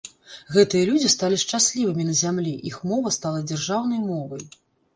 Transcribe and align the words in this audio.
Гэтыя 0.53 0.87
людзі 0.89 1.11
сталі 1.15 1.37
шчаслівымі 1.43 2.07
на 2.09 2.17
зямлі, 2.23 2.55
іх 2.73 2.81
мова 2.95 3.15
стала 3.19 3.45
дзяржаўнай 3.55 4.05
мовай. 4.11 4.43